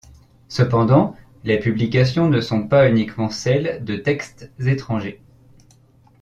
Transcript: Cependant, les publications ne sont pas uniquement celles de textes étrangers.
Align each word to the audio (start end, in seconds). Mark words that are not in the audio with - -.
Cependant, 0.47 1.15
les 1.43 1.59
publications 1.59 2.27
ne 2.27 2.41
sont 2.41 2.67
pas 2.67 2.89
uniquement 2.89 3.29
celles 3.29 3.83
de 3.83 3.97
textes 3.97 4.49
étrangers. 4.59 5.21